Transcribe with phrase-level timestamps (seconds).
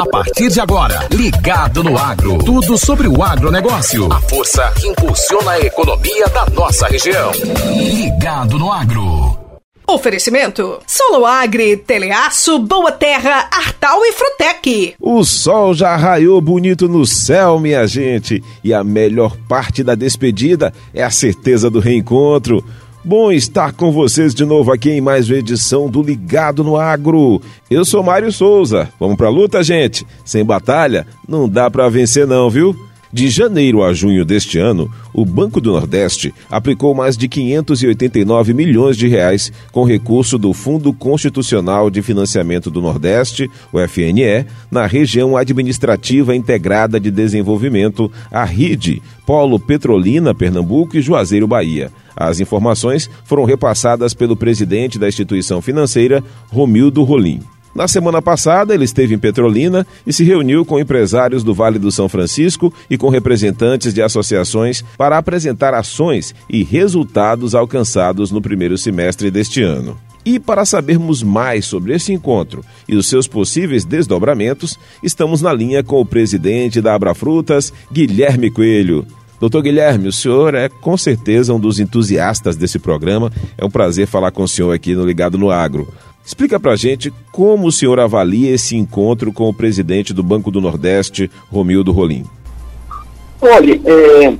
[0.00, 2.38] A partir de agora, Ligado no Agro.
[2.38, 4.10] Tudo sobre o agronegócio.
[4.10, 7.30] A força que impulsiona a economia da nossa região.
[7.76, 9.38] Ligado no Agro.
[9.86, 14.94] Oferecimento: Solo Agri, Teleaço, Boa Terra, Artal e Frutec.
[14.98, 20.72] O sol já raiou bonito no céu, minha gente, e a melhor parte da despedida
[20.94, 22.64] é a certeza do reencontro.
[23.02, 27.40] Bom estar com vocês de novo aqui em mais uma edição do Ligado no Agro.
[27.70, 28.90] Eu sou Mário Souza.
[29.00, 30.06] Vamos pra luta, gente?
[30.22, 32.76] Sem batalha, não dá pra vencer não, viu?
[33.10, 38.98] De janeiro a junho deste ano, o Banco do Nordeste aplicou mais de 589 milhões
[38.98, 45.36] de reais com recurso do Fundo Constitucional de Financiamento do Nordeste, o FNE, na região
[45.38, 51.90] administrativa integrada de desenvolvimento, a RIDE, Polo Petrolina, Pernambuco e Juazeiro, Bahia.
[52.16, 57.40] As informações foram repassadas pelo presidente da instituição financeira, Romildo Rolim.
[57.74, 61.92] Na semana passada, ele esteve em Petrolina e se reuniu com empresários do Vale do
[61.92, 68.76] São Francisco e com representantes de associações para apresentar ações e resultados alcançados no primeiro
[68.76, 69.96] semestre deste ano.
[70.24, 75.82] E para sabermos mais sobre esse encontro e os seus possíveis desdobramentos, estamos na linha
[75.82, 79.06] com o presidente da Abrafrutas, Guilherme Coelho.
[79.40, 83.32] Doutor Guilherme, o senhor é com certeza um dos entusiastas desse programa.
[83.56, 85.88] É um prazer falar com o senhor aqui no Ligado no Agro.
[86.22, 90.60] Explica pra gente como o senhor avalia esse encontro com o presidente do Banco do
[90.60, 92.26] Nordeste, Romildo Rolim.
[93.40, 94.34] Olha, é,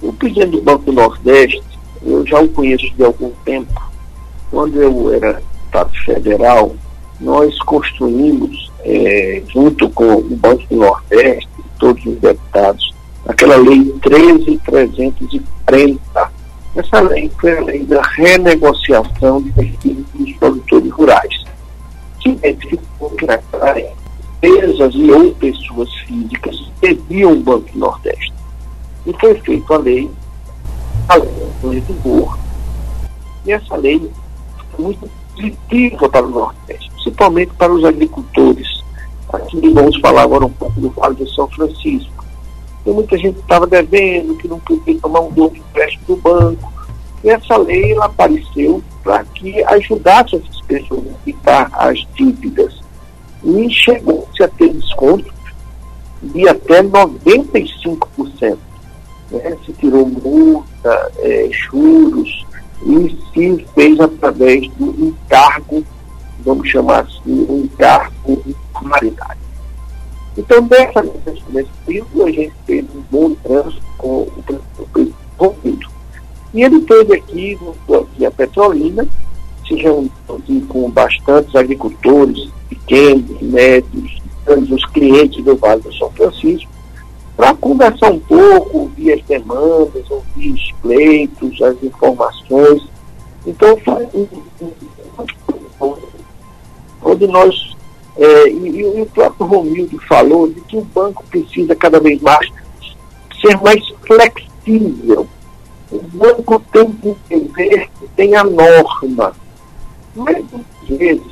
[0.00, 1.62] o presidente do Banco do Nordeste,
[2.02, 3.90] eu já o conheço de algum tempo.
[4.50, 6.74] Quando eu era Estado Federal,
[7.20, 11.46] nós construímos, é, junto com o Banco do Nordeste,
[11.78, 12.94] todos os deputados,
[13.26, 15.98] aquela lei 13.330,
[16.76, 21.44] essa lei foi a lei da renegociação de destinos dos produtores rurais,
[22.20, 23.80] que identificou que naquela
[24.40, 28.32] empresas e ou pessoas físicas deviam o Banco Nordeste.
[29.06, 30.10] E foi feita a lei,
[31.08, 31.30] a lei
[31.64, 32.38] em vigor,
[33.44, 34.10] e essa lei
[34.70, 38.80] foi muito positiva para o Nordeste, principalmente para os agricultores.
[39.32, 42.19] Aqui vamos falar agora um pouco do Vale de São Francisco
[42.84, 46.72] e muita gente estava devendo, que não podia tomar um novo empréstimo do banco.
[47.22, 52.80] E essa lei ela apareceu para que ajudasse essas pessoas a quitar as dívidas.
[53.44, 55.32] E chegou-se a ter desconto
[56.22, 58.58] de até 95%.
[59.30, 59.56] Né?
[59.64, 62.46] Se tirou multa, é, juros,
[62.86, 65.84] e se fez através do encargo,
[66.44, 69.49] vamos chamar assim, um encargo de formalidade.
[70.36, 71.02] Então, nessa,
[71.48, 75.90] nesse período, a gente teve um bom trânsito com o presidente Romildo.
[76.52, 77.58] E ele teve aqui,
[77.88, 79.06] aqui a Petrolina,
[79.66, 80.10] se reuniu
[80.68, 86.70] com bastantes agricultores, pequenos, médios, os clientes do Vale do São Francisco,
[87.36, 92.82] para conversar um pouco, ouvir as demandas, ouvir os pleitos, as informações.
[93.46, 94.26] Então, foi um,
[97.02, 97.76] onde nós
[98.16, 102.48] é, e, e, o próprio Romildo falou de que o banco precisa cada vez mais
[103.40, 105.26] ser mais flexível.
[105.90, 109.32] O banco tem que entender que tem a norma.
[110.14, 111.22] Mas, às vezes,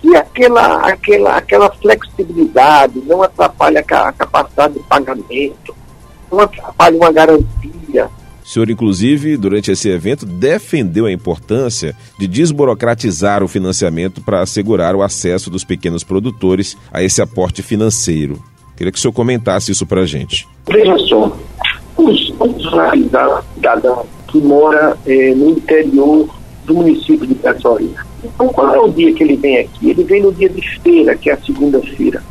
[0.00, 5.74] que aquela, aquela, aquela flexibilidade não atrapalha a capacidade de pagamento,
[6.30, 7.75] não atrapalha uma garantia,
[8.46, 14.94] o senhor, inclusive, durante esse evento, defendeu a importância de desburocratizar o financiamento para assegurar
[14.94, 18.40] o acesso dos pequenos produtores a esse aporte financeiro.
[18.76, 20.46] Queria que o senhor comentasse isso para a gente.
[20.70, 21.36] Veja só,
[21.96, 26.28] os usuários da, da, que mora eh, no interior
[26.64, 28.06] do município de Petrolina.
[28.22, 29.90] Então, qual é o dia que ele vem aqui?
[29.90, 32.22] Ele vem no dia de feira, que é a segunda-feira.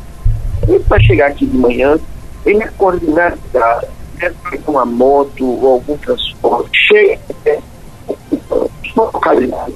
[0.66, 1.98] Ele vai chegar aqui de manhã,
[2.46, 3.38] ele é coordenado
[4.16, 7.60] pegar uma moto ou algum transporte, chega até
[8.94, 9.74] uma localidade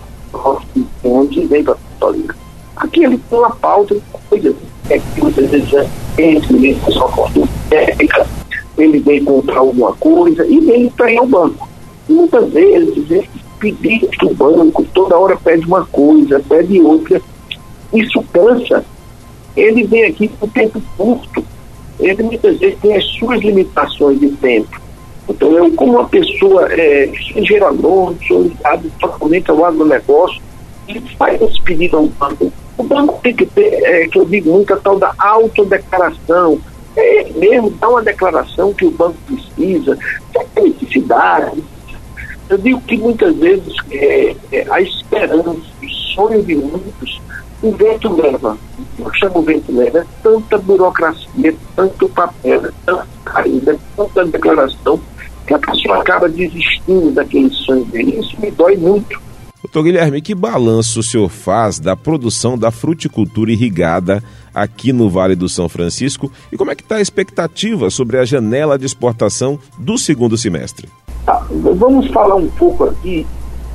[1.04, 2.34] onde vem para Petrolina.
[2.76, 4.56] Aqui ele tem uma pauta de coisas
[4.88, 5.88] é que muitas vezes é
[6.18, 8.26] entre só fortuna técnica,
[8.76, 11.68] ele vem comprar alguma coisa e vem ir ao banco.
[12.08, 13.30] Muitas vezes ele
[13.60, 17.22] pedir que o banco toda hora pede uma coisa, pede outra.
[17.92, 18.84] Isso cansa.
[19.56, 21.29] Ele vem aqui por tempo curto
[22.00, 24.80] ele muitas vezes tem as suas limitações de tempo.
[25.28, 30.42] Então, eu, como uma pessoa é, engenheiro agrônomo, sou ligado totalmente ao agronegócio,
[30.88, 32.52] ele faz esse pedido ao banco.
[32.76, 36.58] O banco tem que ter, é, que eu digo muito, a tal da autodeclaração.
[36.96, 39.96] É mesmo, dá uma declaração que o banco precisa,
[40.54, 41.62] tem necessidade.
[42.48, 47.20] Eu digo que muitas vezes é, é, a esperança, o sonho de muitos
[47.62, 48.56] o vento leva.
[48.98, 55.00] Eu chamo o vento leva é tanta burocracia, tanto papel, tanta carinha, tanta declaração,
[55.46, 58.18] que a pessoa acaba desistindo daquele sonho dele.
[58.20, 59.20] Isso me dói muito.
[59.62, 64.22] Doutor Guilherme, que balanço o senhor faz da produção da fruticultura irrigada
[64.54, 68.24] aqui no Vale do São Francisco e como é que está a expectativa sobre a
[68.24, 70.88] janela de exportação do segundo semestre?
[71.26, 73.26] Tá, vamos falar um pouco aqui,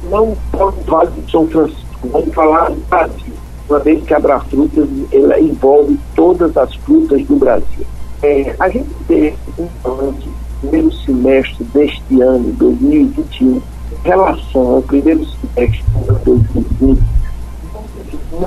[0.10, 3.25] não só do Vale do São Francisco, vamos falar do Brasil,
[3.70, 7.86] uma vez que a Abrafrutas ela envolve todas as frutas do Brasil.
[8.22, 10.30] É, a gente teve um balanço
[10.62, 13.62] primeiro semestre deste ano, 2021, em
[14.04, 17.04] relação ao primeiro semestre de 2020,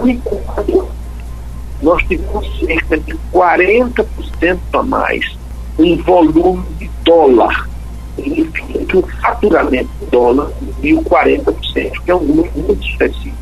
[0.02, 0.38] muito
[1.80, 5.38] nós tivemos cerca de 40% a mais
[5.78, 7.68] em volume de dólar.
[8.16, 13.36] Significa que o faturamento de dólar subiu 40%, que é um número muito específico.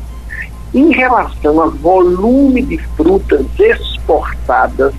[0.77, 4.93] Em relação a volume de frutas exportadas,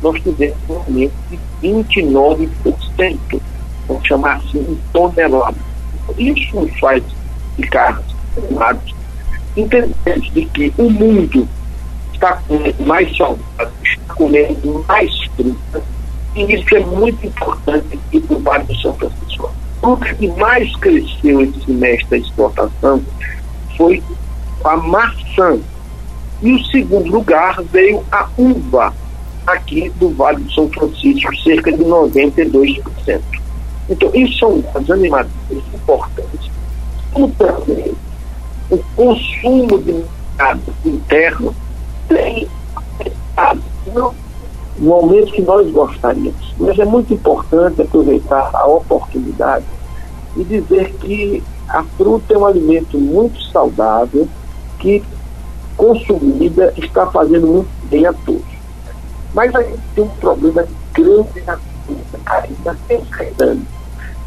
[0.00, 3.18] nós tivemos um aumento de 29%,
[3.88, 5.60] vamos chamar assim, em toneladas.
[6.16, 7.02] Isso nos faz
[7.56, 8.00] ficar
[9.56, 11.48] entendendo de que o mundo
[12.14, 15.82] está comendo mais saudável, está comendo mais fruta,
[16.36, 19.52] e isso é muito importante aqui para o Vale do São Francisco.
[19.82, 23.02] O que mais cresceu esse semestre da exportação
[23.76, 24.00] foi
[24.64, 25.58] a maçã.
[26.40, 28.94] E o segundo lugar veio a uva,
[29.46, 33.20] aqui do Vale do São Francisco, cerca de 92%.
[33.90, 36.50] Então, isso são dados animadores importantes.
[37.12, 37.94] Como também
[38.70, 41.54] o consumo de mercado interno
[42.08, 42.46] tem
[43.92, 44.14] não
[44.78, 46.54] no aumento que nós gostaríamos.
[46.58, 49.64] Mas é muito importante aproveitar a oportunidade
[50.36, 54.28] e dizer que a fruta é um alimento muito saudável
[54.78, 55.02] que,
[55.76, 58.58] consumida, está fazendo muito bem a todos.
[59.34, 61.58] Mas a gente tem um problema grande na
[62.26, 63.02] ainda tem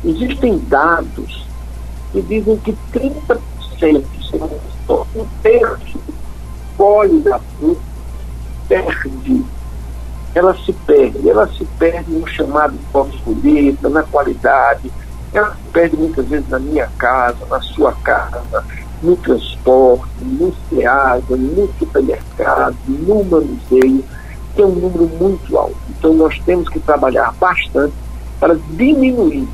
[0.03, 1.45] Existem dados
[2.11, 3.39] que dizem que 30%,
[5.15, 5.99] um terço
[6.75, 7.81] folha da fruta
[8.67, 9.45] perde,
[10.33, 14.91] ela se perde, ela se perde no chamado fosfolita, na qualidade,
[15.33, 18.63] ela se perde muitas vezes na minha casa, na sua casa,
[19.01, 24.03] no transporte, no SEASA, no supermercado, no manuseio,
[24.55, 25.77] que é um número muito alto.
[25.97, 27.93] Então nós temos que trabalhar bastante
[28.39, 29.47] para diminuir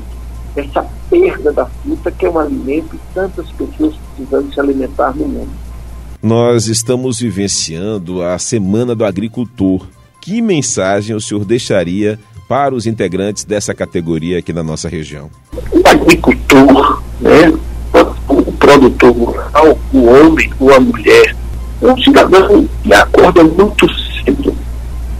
[0.56, 5.26] essa perda da fruta, que é um alimento e tantas pessoas precisando se alimentar no
[5.26, 5.50] mundo.
[6.22, 9.86] Nós estamos vivenciando a Semana do Agricultor.
[10.20, 12.18] Que mensagem o senhor deixaria
[12.48, 15.30] para os integrantes dessa categoria aqui na nossa região?
[15.70, 17.52] O agricultor, né,
[18.68, 21.36] produtor rural, o homem ou a mulher,
[21.80, 24.54] é um cidadão que acorda muito cedo,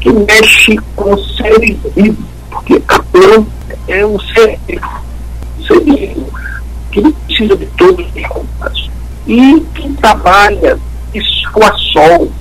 [0.00, 5.00] que mexe com seres vivos, porque a planta é um ser vivo,
[5.58, 6.28] um ser vivo
[6.90, 8.90] que precisa de todos os recursos.
[9.26, 10.78] E quem trabalha
[11.58, 12.32] sol a sol.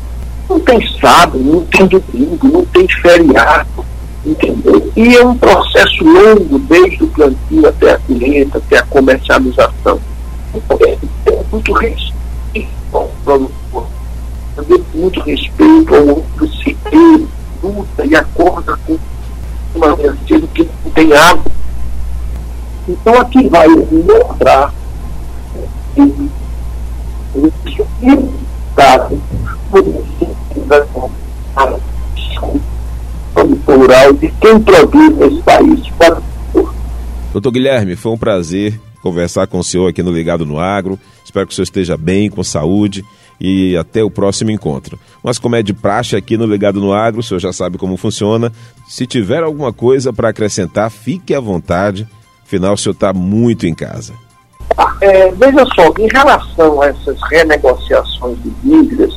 [0.49, 3.85] Não tem sábado, não tem domingo, não tem feriado,
[4.25, 4.91] entendeu?
[4.95, 9.99] E é um processo longo, desde o plantio até a colheita, até a comercialização.
[10.53, 10.96] É, é
[11.57, 13.87] muito respeito ao produtor,
[14.93, 17.27] muito respeito ao outro sequeiro,
[17.63, 18.97] luta e acorda com
[19.73, 21.51] uma vencida que não tem água.
[22.87, 24.73] Então aqui vai mostrar
[27.55, 27.87] isso
[28.69, 29.21] Estado,
[33.65, 35.87] plural de quem produz nesse país.
[37.33, 40.99] Doutor Guilherme, foi um prazer conversar com o senhor aqui no Ligado no Agro.
[41.37, 43.05] Espero que senhor esteja bem, com saúde
[43.39, 44.97] e até o próximo encontro.
[45.21, 47.95] Mas como é de praxe aqui no Ligado no Agro, o senhor já sabe como
[47.95, 48.51] funciona.
[48.87, 52.07] Se tiver alguma coisa para acrescentar, fique à vontade.
[52.43, 54.13] Afinal, o senhor está muito em casa.
[54.99, 59.13] É, veja só, em relação a essas renegociações de dívidas,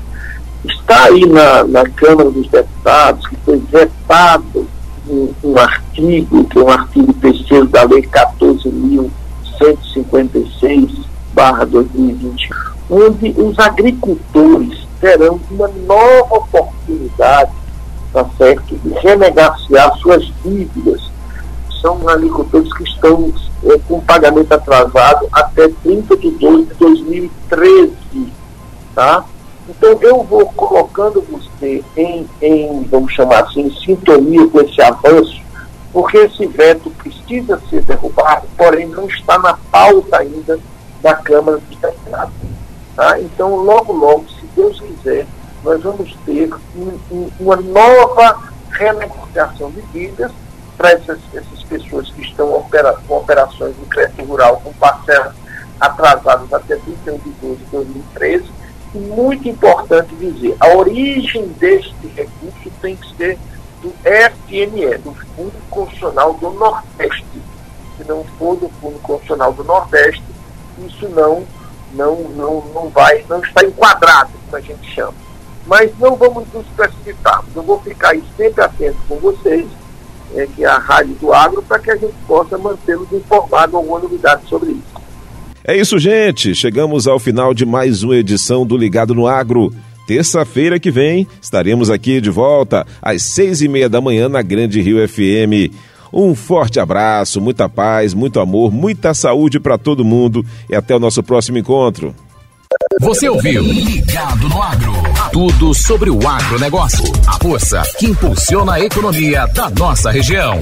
[0.68, 4.68] está aí na, na Câmara dos Deputados que foi vetado
[5.08, 8.02] um, um artigo, que é um artigo terceiro da Lei
[11.34, 12.50] 14.156-2020,
[12.90, 17.52] onde os agricultores terão uma nova oportunidade
[18.12, 21.00] tá certo, de renegociar suas dívidas.
[21.80, 23.32] São agricultores que estão
[23.64, 27.92] é, com pagamento atrasado até 30 de 2 de 2013.
[28.94, 29.24] Tá?
[29.68, 35.40] Então eu vou colocando você em, em, vamos chamar assim, sintonia com esse avanço,
[35.92, 40.58] porque esse veto precisa ser derrubado, porém não está na pauta ainda
[41.00, 42.34] da Câmara dos Deputados.
[42.96, 43.20] Tá?
[43.20, 45.26] Então, logo, logo, se Deus quiser,
[45.64, 50.32] nós vamos ter um, um, uma nova renegociação de dívidas
[50.76, 55.34] para essas, essas pessoas que estão opera, com operações de crédito rural com parcelas
[55.78, 58.44] atrasadas até 31 de 12 de 2013.
[58.94, 63.38] E muito importante dizer, a origem deste recurso tem que ser
[63.82, 67.24] do FNE, do Fundo Constitucional do Nordeste.
[67.96, 70.24] Se não for do Fundo Constitucional do Nordeste,
[70.86, 71.44] isso não,
[71.94, 75.14] não, não, não vai, não está enquadrado, como a gente chama.
[75.66, 77.44] Mas não vamos nos precipitar.
[77.54, 79.66] Eu vou ficar aí sempre atento com vocês,
[80.34, 84.00] é, que é a Rádio do Agro, para que a gente possa mantê-los informados alguma
[84.00, 85.00] novidade sobre isso.
[85.62, 86.54] É isso, gente.
[86.54, 89.72] Chegamos ao final de mais uma edição do Ligado no Agro.
[90.06, 94.80] Terça-feira que vem estaremos aqui de volta às seis e meia da manhã na Grande
[94.80, 95.72] Rio FM.
[96.12, 100.98] Um forte abraço, muita paz, muito amor, muita saúde para todo mundo e até o
[100.98, 102.14] nosso próximo encontro.
[103.00, 104.92] Você ouviu Ligado no Agro.
[105.32, 107.04] Tudo sobre o agronegócio.
[107.26, 110.58] A força que impulsiona a economia da nossa região.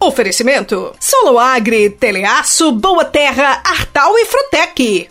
[0.00, 5.10] Oferecimento: Solo Agri, Teleaço, Boa Terra, Artal e Frutec.